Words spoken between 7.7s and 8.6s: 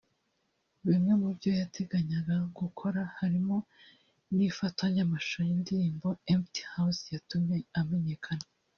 amenyekana